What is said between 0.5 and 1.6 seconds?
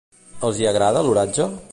hi agrada l'oratge?